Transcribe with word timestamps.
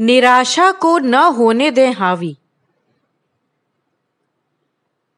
निराशा 0.00 0.70
को 0.72 0.98
न 0.98 1.14
होने 1.14 1.70
दें 1.70 1.92
हावी। 1.92 2.36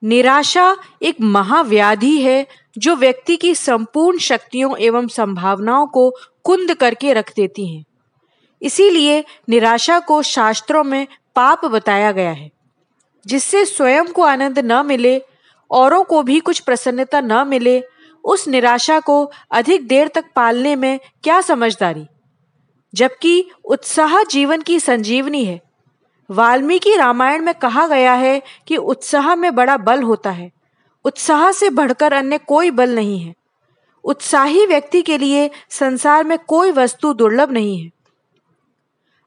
निराशा 0.02 0.76
एक 1.02 1.20
महाव्याधि 1.20 2.20
है 2.20 2.46
जो 2.78 2.96
व्यक्ति 2.96 3.36
की 3.36 3.54
संपूर्ण 3.54 4.18
शक्तियों 4.18 4.76
एवं 4.76 5.06
संभावनाओं 5.08 5.86
को 5.86 6.10
कुंद 6.44 6.74
करके 6.74 7.12
रख 7.12 7.32
देती 7.36 7.66
है। 7.76 7.84
इसीलिए 8.62 9.24
निराशा 9.48 9.98
को 10.00 10.22
शास्त्रों 10.22 10.84
में 10.84 11.06
पाप 11.36 11.64
बताया 11.64 12.12
गया 12.12 12.30
है, 12.30 12.50
जिससे 13.26 13.64
स्वयं 13.64 14.04
को 14.04 14.22
आनंद 14.22 14.58
न 14.58 14.86
मिले, 14.86 15.20
औरों 15.70 16.04
को 16.04 16.22
भी 16.22 16.40
कुछ 16.40 16.60
प्रसन्नता 16.60 17.20
न 17.20 17.46
मिले, 17.48 17.82
उस 18.24 18.48
निराशा 18.48 19.00
को 19.00 19.24
अधिक 19.50 19.86
देर 19.86 20.08
तक 20.08 20.24
पालने 20.36 20.76
में 20.76 20.98
क्या 21.22 21.40
समझदारी? 21.40 22.06
जबकि 22.94 23.50
उत्साह 23.64 24.22
जीवन 24.22 24.62
की 24.62 24.80
संजीवनी 24.80 25.44
है। 25.44 25.60
वाल्मीकि 26.30 26.96
रामायण 26.96 27.42
में 27.42 27.54
कहा 27.54 27.86
गया 27.86 28.14
है 28.14 28.42
कि 28.66 28.76
उत्साह 28.76 29.34
में 29.34 29.54
बड़ा 29.54 29.76
बल 29.76 30.02
होता 30.02 30.30
है। 30.30 30.50
उत्साह 31.04 31.50
से 31.52 31.70
बढ़कर 31.70 32.12
अन्य 32.12 32.38
कोई 32.38 32.70
बल 32.70 32.94
नहीं 32.94 33.20
है। 33.20 33.34
उत्साही 34.04 34.66
व्यक्ति 34.66 35.02
के 35.02 35.18
लिए 35.18 35.50
संसार 35.70 36.24
में 36.24 36.38
कोई 36.38 36.70
वस्तु 36.70 37.12
दुर्लभ 37.14 37.50
नहीं 37.50 37.82
है। 37.82 37.90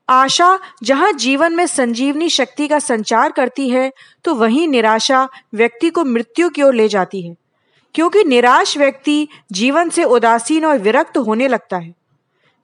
आशा 0.09 0.59
जहाँ 0.83 1.11
जीवन 1.11 1.55
में 1.55 1.67
संजीवनी 1.67 2.29
शक्ति 2.29 2.67
का 2.67 2.79
संचार 2.79 3.31
करती 3.31 3.69
है 3.69 3.91
तो 4.23 4.35
वहीं 4.35 4.67
निराशा 4.67 5.29
व्यक्ति 5.53 5.89
को 5.89 6.03
मृत्यु 6.03 6.49
की 6.49 6.61
ओर 6.61 6.73
ले 6.73 6.87
जाती 6.87 7.27
है। 7.27 7.35
क्योंकि 7.95 8.23
निराश 8.23 8.77
व्यक्ति 8.77 9.27
जीवन 9.51 9.89
से 9.89 10.03
उदासीन 10.03 10.65
और 10.65 10.77
विरक्त 10.77 11.17
होने 11.17 11.47
लगता 11.47 11.77
है। 11.77 11.93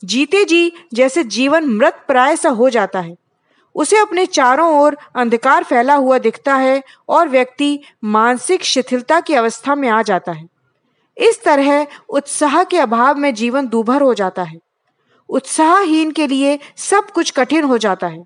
जीते 0.03 0.45
जी 0.45 0.73
जैसे 0.93 1.23
जीवन 1.23 1.65
मृत 1.65 2.03
प्राय 2.07 2.35
सा 2.35 2.49
हो 2.49 2.69
जाता 2.69 2.99
है। 2.99 3.15
उसे 3.75 3.97
अपने 3.97 4.25
चारों 4.25 4.79
ओर 4.79 4.97
अंधकार 5.15 5.63
फैला 5.63 5.95
हुआ 5.95 6.17
दिखता 6.17 6.55
है 6.55 6.83
और 7.09 7.29
व्यक्ति 7.29 7.79
मानसिक 8.03 8.63
शिथिलता 8.63 9.19
की 9.19 9.33
अवस्था 9.33 9.75
में 9.75 9.89
आ 9.89 10.01
जाता 10.01 10.31
है। 10.31 10.47
इस 11.17 11.43
तरह 11.43 11.87
उत्साह 12.09 12.63
के 12.63 12.77
अभाव 12.77 13.15
में 13.15 13.33
जीवन 13.33 13.67
दूभर 13.67 14.01
हो 14.01 14.13
जाता 14.13 14.43
है। 14.43 14.59
उत्साहहीन 15.29 16.11
के 16.11 16.27
लिए 16.27 16.59
सब 16.77 17.11
कुछ 17.11 17.31
कठिन 17.31 17.63
हो 17.63 17.77
जाता 17.77 18.07
है। 18.07 18.23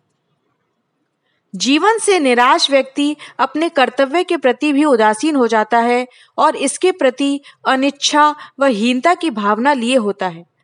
जीवन 1.55 1.97
से 1.97 2.19
निराश 2.19 2.71
व्यक्ति 2.71 3.15
अपने 3.39 3.69
कर्तव्य 3.69 4.23
के 4.23 4.37
प्रति 4.37 4.73
भी 4.73 4.85
उदासीन 4.85 5.35
हो 5.35 5.47
जाता 5.47 5.79
है 5.79 6.07
और 6.37 6.55
इसके 6.55 6.91
प्रति 6.91 7.41
अनिच्छा 7.67 8.35
व 8.59 8.65
हीनता 8.65 9.13
की 9.13 9.29
भावना 9.29 9.73
लिए 9.73 9.95
होता 9.95 10.27
है। 10.27 10.54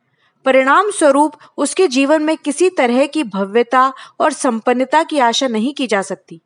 परिणाम 0.45 0.91
स्वरूप 0.91 1.33
उसके 1.57 1.87
जीवन 1.87 2.21
में 2.21 2.37
किसी 2.37 2.69
तरह 2.69 3.05
की 3.05 3.23
भव्यता 3.23 3.93
और 4.19 4.33
संपन्नता 4.33 5.03
की 5.03 5.19
आशा 5.19 5.47
नहीं 5.47 5.73
की 5.73 5.87
जा 5.87 6.01
सकती। 6.01 6.41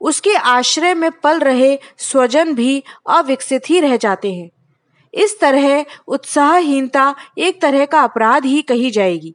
उसके 0.00 0.34
आश्रय 0.34 0.94
में 0.94 1.10
पल 1.10 1.38
रहे 1.38 1.78
स्वजन 1.98 2.54
भी 2.54 2.84
अविकसित 3.08 3.62
ही 3.70 3.80
रह 3.80 3.96
जाते 3.96 4.34
हैं। 4.34 4.50
इस 5.14 5.40
तरह 5.40 5.84
उत्साहहीनता 6.06 7.14
एक 7.38 7.62
तरह 7.62 7.84
का 7.84 8.00
अपराध 8.00 8.44
ही 8.44 8.62
कही 8.62 8.90
जाएगी। 8.90 9.34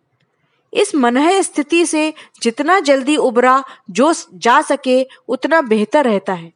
इस 0.73 0.95
मनह 0.95 1.41
स्थिति 1.41 1.85
से 1.85 2.13
जितना 2.41 2.79
जल्दी 2.79 3.17
उबरा, 3.17 3.63
जो 3.91 4.13
जा 4.33 4.61
सके, 4.61 5.07
उतना 5.27 5.61
बेहतर 5.61 6.05
रहता 6.05 6.33
है। 6.33 6.53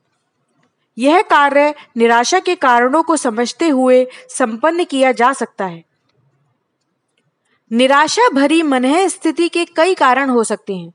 यह 0.97 1.21
कार्य 1.21 1.75
निराशा 1.97 2.39
के 2.39 2.55
कारणों 2.55 3.03
को 3.03 3.17
समझते 3.17 3.67
हुए 3.67 4.07
संपन्न 4.29 4.83
किया 4.83 5.11
जा 5.11 5.33
सकता 5.33 5.65
है। 5.65 5.90
निराशा 7.71 8.29
भरी 8.29 8.63
मनह 8.63 9.07
स्थिति 9.07 9.49
के 9.49 9.65
कई 9.65 9.93
कारण 9.93 10.29
हो 10.29 10.43
सकते 10.43 10.75
हैं। 10.75 10.93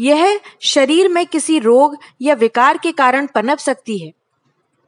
यह 0.00 0.40
शरीर 0.60 1.08
में 1.08 1.26
किसी 1.26 1.58
रोग 1.58 1.96
या 2.22 2.34
विकार 2.34 2.78
के 2.78 2.92
कारण 2.92 3.26
पनप 3.26 3.58
सकती 3.58 3.98
है। 3.98 4.12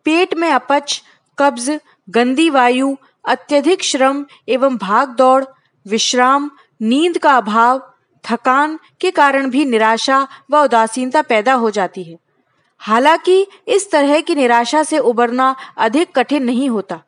पेट 0.05 0.35
में 0.35 0.51
अपच, 0.51 1.03
कब्ज, 1.39 1.81
गंदी 2.11 2.51
वायु, 2.51 2.97
अत्यधिक 3.29 3.83
श्रम 3.83 4.27
एवं 4.49 4.77
भाग 4.77 5.09
दौड़ 5.09 5.45
विश्राम, 5.87 6.51
नींद 6.83 7.19
का 7.19 7.37
अभाव, 7.37 7.93
थकान 8.25 8.79
के 9.01 9.11
कारण 9.11 9.51
भी 9.51 9.65
निराशा 9.65 10.29
व 10.51 10.57
उदासीनता 10.57 11.23
पैदा 11.23 11.53
हो 11.53 11.71
जाती 11.71 12.03
है। 12.03 12.19
हालाँकि 12.79 13.47
इस 13.69 13.91
तरह 13.91 14.21
की 14.21 14.35
निराशा 14.35 14.83
से 14.83 14.99
उबरना 14.99 15.57
अधिक 15.77 16.15
कठिन 16.17 16.45
नहीं 16.45 16.71
होता। 16.71 17.03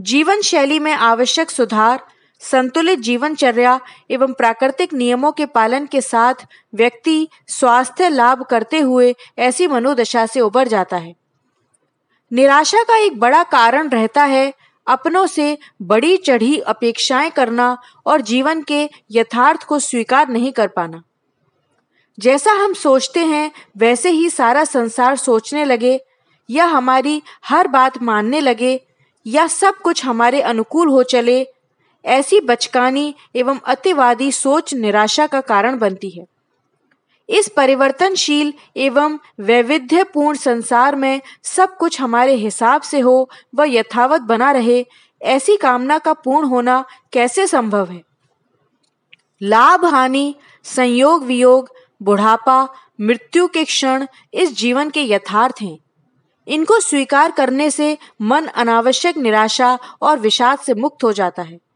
जीवन 0.00 0.40
शैली 0.40 0.78
में 0.78 0.92
आवश्यक 0.92 1.50
सुधार 1.50 2.06
संतुलित 2.40 2.98
जीवनचर्या 2.98 3.78
एवं 4.10 4.32
प्राकृतिक 4.32 4.94
नियमों 4.94 5.32
के 5.32 5.46
पालन 5.46 5.86
के 5.86 6.00
साथ 6.00 6.34
व्यक्ति 6.74 7.28
स्वास्थ्य 7.46 8.08
लाभ 8.08 8.42
करते 8.42 8.80
हुए 8.80 9.14
ऐसी 9.38 9.66
मनोदशा 9.66 10.26
से 10.26 10.40
उबर 10.40 10.68
जाता 10.68 10.96
है। 10.96 11.14
निराशा 12.32 12.82
का 12.82 12.96
एक 12.96 13.18
बड़ा 13.18 13.42
कारण 13.42 13.88
रहता 13.88 14.24
है 14.24 14.54
अपनों 14.86 15.26
से 15.26 15.58
बड़ी 15.82 16.16
चढ़ी 16.16 16.58
अपेक्षाएँ 16.58 17.30
करना 17.30 17.78
और 18.06 18.20
जीवन 18.20 18.62
के 18.62 18.90
यथार्थ 19.10 19.62
को 19.62 19.78
स्वीकार 19.78 20.28
नहीं 20.28 20.52
कर 20.52 20.68
पाना। 20.68 21.02
जैसा 22.18 22.52
हम 22.52 22.72
सोचते 22.72 23.20
हैं, 23.20 23.50
वैसे 23.76 24.10
ही 24.10 24.30
सारा 24.30 24.64
संसार 24.64 25.16
सोचने 25.16 25.64
लगे, 25.64 26.00
या 26.50 26.64
हमारी 26.64 27.22
हर 27.44 27.68
बात 27.68 28.02
मानने 28.02 28.40
लगे, 28.40 28.80
या 29.26 29.46
सब 29.46 29.74
कुछ 29.74 30.04
हमारे 30.04 30.40
अनुकूल 30.40 30.88
हो 30.88 31.02
चले 31.02 31.46
ऐसी 32.08 32.40
बचकानी 32.40 33.14
एवं 33.34 33.58
अतिवादी 33.64 34.32
सोच 34.32 34.74
निराशा 34.74 35.26
का 35.26 35.40
कारण 35.40 35.78
बनती 35.78 36.10
है। 36.10 36.26
इस 37.28 37.48
परिवर्तनशील 37.48 38.52
एवं 38.76 39.18
वैविध्यपूर्ण 39.40 40.38
संसार 40.38 40.96
में 40.96 41.20
सब 41.42 41.76
कुछ 41.76 42.00
हमारे 42.00 42.34
हिसाब 42.34 42.82
से 42.82 43.00
हो 43.00 43.30
व 43.54 43.64
यथावत 43.64 44.20
बना 44.20 44.52
रहे, 44.52 44.86
ऐसी 45.22 45.56
कामना 45.56 45.98
का 45.98 46.12
पूर्ण 46.12 46.46
होना 46.46 46.84
कैसे 47.12 47.46
संभव 47.46 47.90
है? 47.90 48.02
लाभ, 49.42 49.84
हानि, 49.84 50.34
संयोग, 50.64 51.24
वियोग, 51.24 51.74
बुढ़ापा, 52.02 52.68
मृत्यु 53.00 53.48
के 53.48 53.64
क्षण 53.64 54.06
इस 54.34 54.56
जीवन 54.56 54.90
के 54.90 55.02
यथार्थ 55.02 55.54
हैं। 55.62 55.78
इनको 56.48 56.80
स्वीकार 56.80 57.30
करने 57.30 57.70
से 57.70 57.98
मन 58.22 58.46
अनावश्यक 58.46 59.16
निराशा 59.16 59.78
और 60.02 60.18
विषाद 60.18 60.58
से 60.58 60.74
मुक्त 60.74 61.04
हो 61.04 61.12
जाता 61.12 61.42
है। 61.42 61.67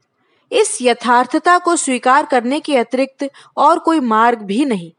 इस 0.52 0.78
यथार्थता 0.82 1.58
को 1.58 1.76
स्वीकार 1.76 2.26
करने 2.26 2.60
के 2.60 2.76
अतिरिक्त 2.76 3.30
और 3.56 3.78
कोई 3.78 4.00
मार्ग 4.00 4.38
भी 4.38 4.64
नहीं। 4.64 4.92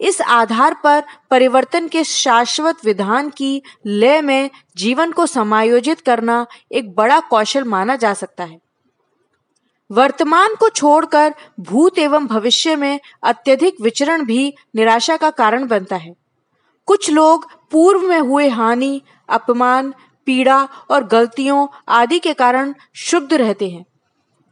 इस 0.00 0.22
आधार 0.22 0.76
पर 0.84 1.02
परिवर्तन 1.30 1.88
के 1.88 2.04
शाश्वत 2.04 2.84
विधान 2.84 3.30
की 3.30 3.62
लय 3.86 4.20
में 4.20 4.50
जीवन 4.76 5.12
को 5.12 5.26
समायोजित 5.26 6.00
करना 6.00 6.46
एक 6.72 6.94
बड़ा 6.94 7.20
कौशल 7.20 7.64
माना 7.64 7.96
जा 7.96 8.14
सकता 8.14 8.44
है। 8.44 8.58
वर्तमान 9.90 10.54
को 10.60 10.68
छोड़कर 10.68 11.34
भूत 11.60 11.98
एवं 11.98 12.26
भविष्य 12.26 12.76
में 12.76 13.00
अत्यधिक 13.22 13.74
विचरण 13.80 14.24
भी 14.24 14.54
निराशा 14.76 15.16
का 15.16 15.30
कारण 15.30 15.66
बनता 15.66 15.96
है। 15.96 16.14
कुछ 16.86 17.10
लोग 17.10 17.50
पूर्व 17.70 18.00
में 18.00 18.18
हुए 18.18 18.48
हानि, 18.48 19.02
अपमान, 19.28 19.94
पीड़ा 20.26 20.68
और 20.90 21.04
गलतियों 21.04 21.68
आदि 21.88 22.18
के 22.18 22.34
कारण 22.34 22.74
शुद्ध 22.94 23.34
रहते 23.34 23.70
हैं। 23.70 23.84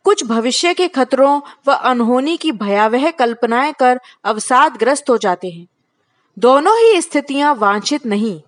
कुछ 0.06 0.24
भविष्य 0.24 0.74
के 0.74 0.88
खतरों 0.88 1.40
व 1.68 1.72
अनहोनी 1.72 2.36
की 2.36 2.52
भयावह 2.52 3.10
कल्पनाएँ 3.10 3.72
कर 3.72 4.00
अवसादग्रस्त 4.24 5.10
हो 5.10 5.18
जाते 5.18 5.50
हैं। 5.50 5.66
दोनों 6.38 6.76
ही 6.78 7.00
स्थितियाँ 7.00 7.54
वांछित 7.54 8.06
नहीं। 8.06 8.42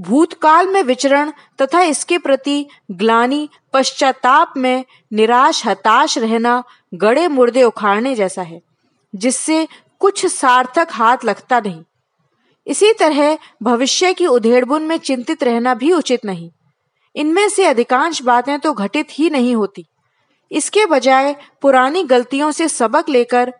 भूतकाल 0.00 0.68
में 0.68 0.82
विचरण 0.82 1.32
तथा 1.62 1.82
इसके 1.82 2.18
प्रति 2.18 2.66
ग्लानी 2.90 3.48
पश्चाताप 3.72 4.52
में 4.56 4.84
निराश 5.12 5.66
हताश 5.66 6.18
रहना 6.18 6.64
गड़े 6.94 7.28
मुर्दे 7.28 7.62
उखाड़ने 7.62 8.14
जैसा 8.14 8.42
है, 8.42 8.60
जिससे 9.14 9.68
कुछ 9.98 10.26
सार्थक 10.26 10.88
हाथ 10.90 11.16
लगता 11.24 11.60
नहीं। 11.60 11.82
इसी 12.66 12.92
तरह 12.92 13.38
भविष्य 13.62 14.14
की 14.14 14.26
उधेड़बुन 14.26 14.82
में 14.82 14.96
चिंतित 14.98 15.42
रहना 15.42 15.74
भी 15.74 15.92
उचित 15.92 16.24
नहीं। 16.24 16.50
इनमें 17.16 17.48
से 17.48 17.64
अधिकांश 17.64 18.22
बातें 18.22 18.58
तो 18.58 18.72
घटित 18.72 19.06
ही 19.10 19.30
नहीं 19.30 19.56
होती। 19.56 19.86
इसके 20.52 20.86
बजाय 20.86 21.36
पुरानी 21.62 22.02
गलतियों 22.04 22.50
से 22.50 22.68
सबक 22.68 23.08
लेकर 23.08 23.52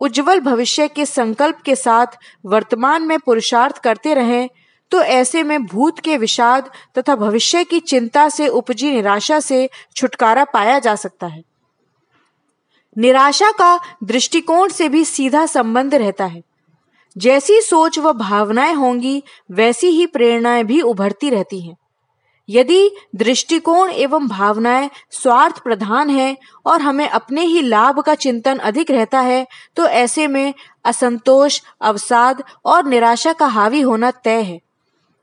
उज्जवल 0.00 0.40
भविष्य 0.40 0.88
के 0.88 1.06
संकल्प 1.06 1.60
के 1.64 1.76
साथ 1.76 2.06
वर्तमान 2.46 3.02
में 3.02 3.18
पुरुषार्थ 3.18 3.78
करते 3.78 4.14
रहें 4.14 4.48
तो 4.90 5.02
ऐसे 5.02 5.42
में 5.42 5.66
भूत 5.66 6.00
के 6.00 6.16
विषाद 6.16 6.70
तथा 6.98 7.16
भविष्य 7.16 7.64
की 7.64 7.80
चिंता 7.80 8.28
से 8.28 8.48
उपजी 8.48 8.92
निराशा 8.92 9.40
से 9.40 9.70
छुटकारा 9.96 10.44
पाया 10.44 10.78
जा 10.78 10.94
सकता 10.94 11.26
है। 11.26 11.42
निराशा 12.98 13.50
का 13.50 13.80
दृष्टिकोण 14.04 14.68
से 14.68 14.88
भी 14.88 15.04
सीधा 15.04 15.46
संबंध 15.46 15.94
रहता 15.94 16.24
है। 16.24 16.42
जैसी 17.16 17.60
सोच 17.60 17.98
व 17.98 18.12
भावनाएँ 18.12 18.74
होंगी, 18.74 19.22
वैसी 19.50 19.86
ही 19.86 20.06
प्रेरणाएँ 20.06 20.64
भी 20.64 20.80
उभरती 20.80 21.30
रहती 21.30 21.60
हैं। 21.60 21.76
यदि 22.48 22.90
दृष्टिकोण 23.14 23.90
एवं 23.90 24.28
भावनाएँ 24.28 24.90
स्वार्थ 25.10 25.58
प्रधान 25.58 26.10
है 26.10 26.36
और 26.66 26.80
हमें 26.82 27.08
अपने 27.08 27.42
ही 27.42 27.62
लाभ 27.62 28.00
का 28.00 28.14
चिंतन 28.14 28.58
अधिक 28.58 28.90
रहता 28.90 29.20
है 29.20 29.46
तो 29.76 29.86
ऐसे 29.86 30.26
में 30.26 30.54
असंतोष, 30.84 31.60
अवसाद 31.80 32.42
और 32.64 32.84
निराशा 32.84 33.32
का 33.32 33.46
हावी 33.46 33.80
होना 33.80 34.10
तय 34.10 34.42
है। 34.42 34.60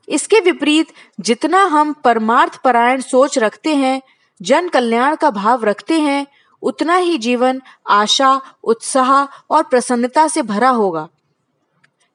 इसके 0.08 0.40
विपरीत, 0.40 0.88
जितना 1.20 1.64
हम 1.64 1.94
परमार्थ 1.94 2.62
परायण 2.62 3.02
सोच 3.02 3.38
रखते 3.38 3.76
हैं, 3.76 4.02
जन 4.42 4.70
कल्याण 4.70 5.16
का 5.16 5.30
भाव 5.32 5.64
रखते 5.64 6.00
हैं, 6.00 6.26
उतना 6.64 6.96
ही 6.96 7.18
जीवन 7.18 7.62
आशा, 7.90 8.42
उत्साह 8.64 9.12
और 9.50 9.64
प्रसन्नता 9.64 10.28
से 10.28 10.42
भरा 10.42 10.70
होगा। 10.70 11.08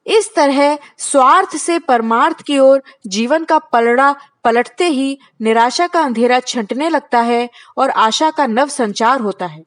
इस 0.07 0.35
तरह 0.35 0.77
स्वार्थ 0.97 1.55
से 1.57 1.79
परमार्थ 1.79 2.41
की 2.41 2.59
ओर 2.59 2.83
जीवन 3.07 3.43
का 3.43 3.59
पलड़ा 3.59 4.15
पलटते 4.43 4.87
ही 4.87 5.19
निराशा 5.41 5.87
का 5.87 6.01
अंधेरा 6.01 6.39
छंटने 6.39 6.89
लगता 6.89 7.21
है 7.21 7.49
और 7.77 7.89
आशा 7.89 8.31
का 8.31 8.47
नव 8.47 8.67
संचार 8.67 9.21
होता 9.21 9.45
है। 9.45 9.63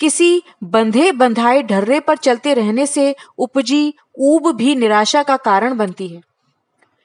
किसी 0.00 0.42
बंधे 0.64 1.12
बंधाए 1.12 1.62
ढर्रे 1.62 2.00
पर 2.00 2.16
चलते 2.16 2.54
रहने 2.54 2.86
से 2.86 3.16
उपजी 3.38 3.94
ऊब 4.18 4.52
भी 4.56 4.74
निराशा 4.74 5.22
का 5.22 5.36
कारण 5.36 5.76
बनती 5.76 6.08
है। 6.08 6.20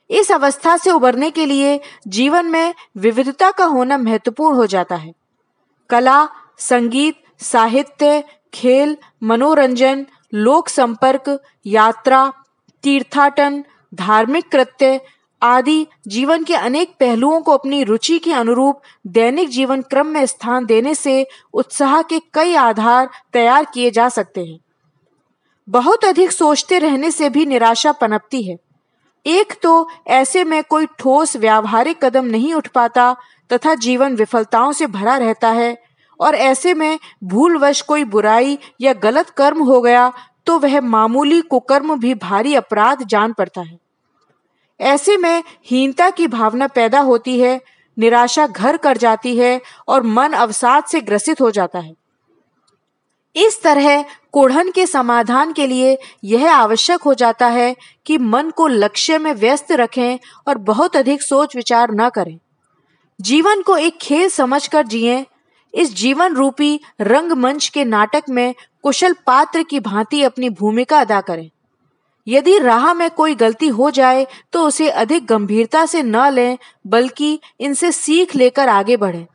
इस 0.09 0.31
अवस्था 0.31 0.77
से 0.77 0.91
उबरने 0.91 1.31
के 1.31 1.45
लिए 1.45 1.79
जीवन 2.07 2.45
में 2.45 2.73
विविधता 2.97 3.51
का 3.51 3.65
होना 3.65 3.97
महत्वपूर्ण 3.97 4.55
हो 4.55 4.65
जाता 4.65 4.95
है। 4.95 5.13
कला, 5.89 6.29
संगीत, 6.57 7.23
साहित्य, 7.39 8.23
खेल, 8.53 8.97
मनोरंजन 9.23 10.05
लोक 10.33 10.69
संपर्क, 10.69 11.41
यात्रा, 11.65 12.33
तीर्थाटन, 12.83 13.63
धार्मिक 13.93 14.51
कृत्य 14.51 15.01
आदि 15.43 15.87
जीवन 16.07 16.43
के 16.43 16.55
अनेक 16.55 16.93
पहलुओं 16.99 17.41
को 17.41 17.51
अपनी 17.51 17.83
रुचि 17.83 18.19
के 18.19 18.33
अनुरूप 18.33 18.81
दैनिक 19.07 19.49
जीवन 19.49 19.81
क्रम 19.81 20.07
में 20.07 20.25
स्थान 20.25 20.65
देने 20.65 20.95
से 20.95 21.27
उत्साह 21.53 22.01
के 22.01 22.19
कई 22.33 22.55
आधार 22.55 23.09
तैयार 23.33 23.67
किए 23.73 23.91
जा 23.91 24.09
सकते 24.09 24.41
हैं। 24.41 24.59
बहुत 25.69 26.05
अधिक 26.05 26.31
सोचते 26.31 26.79
रहने 26.79 27.11
से 27.11 27.29
भी 27.29 27.45
निराशा 27.45 27.91
पनपती 27.91 28.43
है। 28.43 28.57
एक 29.25 29.53
तो 29.63 29.89
ऐसे 30.07 30.43
में 30.43 30.63
कोई 30.63 30.85
ठोस, 30.85 31.37
व्यावहारिक 31.37 32.05
कदम 32.05 32.25
नहीं 32.25 32.53
उठ 32.53 32.67
पाता 32.67 33.15
तथा 33.53 33.75
जीवन 33.75 34.15
विफलताओं 34.15 34.71
से 34.71 34.87
भरा 34.87 35.17
रहता 35.17 35.49
है। 35.49 35.90
और 36.21 36.35
ऐसे 36.35 36.73
में 36.73 36.99
भूलवश 37.23 37.81
कोई 37.81 38.03
बुराई 38.03 38.57
या 38.81 38.93
गलत 38.93 39.29
कर्म 39.29 39.63
हो 39.63 39.81
गया 39.81 40.11
तो 40.47 40.57
वह 40.59 40.79
मामूली 40.81 41.41
कुकर्म 41.41 41.99
भी 41.99 42.13
भारी 42.13 42.55
अपराध 42.55 43.03
जान 43.03 43.33
पड़ता 43.33 43.61
है। 43.61 43.79
ऐसे 44.79 45.17
में 45.17 45.43
हीनता 45.65 46.09
की 46.09 46.27
भावना 46.27 46.67
पैदा 46.67 46.99
होती 46.99 47.39
है, 47.39 47.59
निराशा 47.97 48.45
घर 48.47 48.77
कर 48.77 48.97
जाती 48.97 49.35
है 49.37 49.59
और 49.87 50.03
मन 50.03 50.33
अवसाद 50.33 50.83
से 50.83 51.01
ग्रसित 51.01 51.41
हो 51.41 51.51
जाता 51.51 51.79
है। 51.79 51.93
इस 53.35 53.61
तरह 53.61 54.03
कोढ़न 54.31 54.71
के 54.71 54.85
समाधान 54.85 55.51
के 55.53 55.67
लिए 55.67 55.97
यह 56.23 56.53
आवश्यक 56.55 57.01
हो 57.01 57.13
जाता 57.13 57.47
है 57.47 57.75
कि 58.05 58.17
मन 58.17 58.49
को 58.49 58.67
लक्ष्य 58.67 59.17
में 59.17 59.33
व्यस्त 59.33 59.71
रखें 59.71 60.17
और 60.47 60.57
बहुत 60.57 60.95
अधिक 60.95 61.21
सोच 61.21 61.55
विचार 61.55 61.91
न 61.91 62.09
करें। 62.09 62.37
जीवन 63.19 63.61
को 63.61 63.77
एक 63.77 63.97
खेल 64.01 64.29
समझकर 64.29 64.87
जिएँ 64.87 65.25
इस 65.73 65.93
जीवन 65.95 66.35
रूपी 66.35 66.79
रंगमंच 67.01 67.67
के 67.67 67.83
नाटक 67.85 68.23
में 68.29 68.53
कुशल 68.83 69.13
पात्र 69.13 69.63
की 69.63 69.79
भांति 69.79 70.23
अपनी 70.23 70.49
भूमिका 70.49 70.99
अदा 70.99 71.21
करें। 71.21 71.49
यदि 72.27 72.57
राह 72.59 72.93
में 72.93 73.09
कोई 73.09 73.35
गलती 73.35 73.67
हो 73.67 73.89
जाए 73.91 74.27
तो 74.53 74.63
उसे 74.63 74.89
अधिक 74.89 75.25
गंभीरता 75.25 75.85
से 75.85 76.03
न 76.03 76.29
लें, 76.29 76.57
बल्कि 76.87 77.39
इनसे 77.59 77.91
सीख 77.91 78.35
लेकर 78.35 78.69
आगे 78.69 78.97
बढ़ें। 78.97 79.25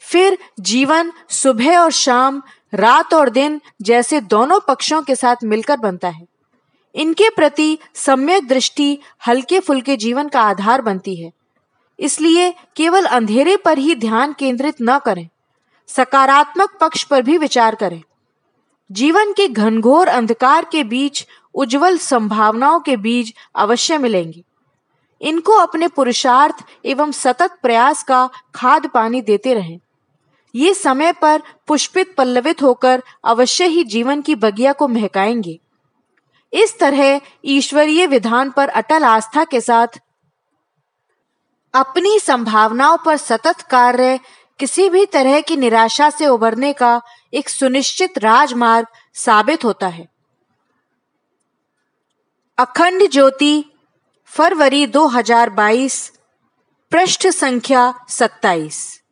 फिर 0.00 0.38
जीवन 0.60 1.12
सुबह 1.30 1.78
और 1.78 1.90
शाम, 1.90 2.42
रात 2.74 3.14
और 3.14 3.30
दिन 3.30 3.60
जैसे 3.82 4.20
दोनों 4.20 4.60
पक्षों 4.68 5.02
के 5.02 5.16
साथ 5.16 5.36
मिलकर 5.44 5.76
बनता 5.76 6.08
है। 6.08 6.26
इनके 6.94 7.28
प्रति 7.30 7.78
सम्यक 7.94 8.46
दृष्टि 8.48 8.98
हल्के 9.26 9.60
फुल्के 9.60 9.96
जीवन 9.96 10.28
का 10.28 10.40
आधार 10.40 10.82
बनती 10.82 11.16
है। 11.16 11.30
इसलिए 11.98 12.54
केवल 12.76 13.04
अंधेरे 13.04 13.56
पर 13.56 13.78
ही 13.78 13.94
ध्यान 13.94 14.32
केंद्रित 14.32 14.74
न 14.82 14.98
करें। 14.98 15.28
सकारात्मक 15.86 16.78
पक्ष 16.80 17.04
पर 17.04 17.22
भी 17.22 17.38
विचार 17.38 17.74
करें। 17.74 18.02
जीवन 18.92 19.32
के 19.32 19.48
घनघोर 19.48 20.08
अंधकार 20.08 20.64
के 20.64 20.84
बीच, 20.84 21.26
उज्जवल 21.54 21.98
संभावनाओं 21.98 22.80
के 22.80 22.96
बीज 22.96 23.34
अवश्य 23.56 23.98
मिलेंगे। 23.98 24.44
इनको 25.20 25.52
अपने 25.52 25.88
पुरुषार्थ 25.88 26.64
एवं 26.84 27.12
सतत 27.12 27.58
प्रयास 27.62 28.02
का 28.02 28.30
खाद 28.54 28.86
पानी 28.86 29.20
देते 29.20 29.54
रहें। 29.54 29.80
ये 30.54 30.74
समय 30.74 31.12
पर 31.12 31.42
पुष्पित 31.66 32.14
पल्लवित 32.16 32.62
होकर 32.62 33.02
अवश्य 33.24 33.66
ही 33.66 33.84
जीवन 33.84 34.22
की 34.22 34.34
बगिया 34.34 34.72
को 34.72 34.88
महकाएँगे। 34.88 35.60
इस 36.52 36.78
तरह 36.78 37.20
ईश्वरीय 37.44 38.06
विधान 38.06 38.50
पर 38.50 38.68
अटल 38.68 39.04
आस्था 39.04 39.44
के 39.44 39.60
साथ 39.60 40.00
अपनी 41.76 42.18
संभावनाओं 42.18 42.96
पर 42.96 43.16
सतत 43.16 43.60
कार्य, 43.60 44.20
किसी 44.58 44.88
भी 44.88 45.06
तरह 45.06 45.40
की 45.40 45.56
निराशा 45.56 46.10
से 46.10 46.26
उबरने 46.26 46.72
का 46.72 47.02
एक 47.34 47.48
सुनिश्चित 47.48 48.18
राजमार्ग 48.18 48.86
साबित 49.14 49.64
होता 49.64 49.88
है। 49.88 50.08
अखंड 52.58 53.10
ज्योति, 53.10 53.64
फरवरी 54.24 54.86
2022 54.86 56.12
पृष्ठ 56.90 57.26
संख्या 57.26 57.94
27 58.08 59.02